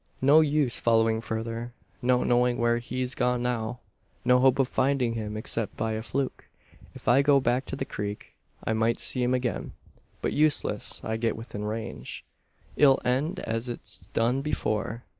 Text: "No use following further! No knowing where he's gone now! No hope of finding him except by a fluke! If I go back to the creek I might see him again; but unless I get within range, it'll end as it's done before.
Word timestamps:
"No 0.23 0.39
use 0.41 0.79
following 0.79 1.21
further! 1.21 1.73
No 2.01 2.23
knowing 2.23 2.57
where 2.57 2.79
he's 2.79 3.13
gone 3.13 3.43
now! 3.43 3.81
No 4.25 4.39
hope 4.39 4.57
of 4.57 4.67
finding 4.67 5.13
him 5.13 5.37
except 5.37 5.77
by 5.77 5.91
a 5.91 6.01
fluke! 6.01 6.45
If 6.95 7.07
I 7.07 7.21
go 7.21 7.39
back 7.39 7.65
to 7.67 7.75
the 7.75 7.85
creek 7.85 8.33
I 8.63 8.73
might 8.73 8.99
see 8.99 9.21
him 9.21 9.35
again; 9.35 9.73
but 10.23 10.33
unless 10.33 11.03
I 11.03 11.17
get 11.17 11.37
within 11.37 11.65
range, 11.65 12.25
it'll 12.75 12.99
end 13.05 13.41
as 13.41 13.69
it's 13.69 14.07
done 14.07 14.41
before. 14.41 15.03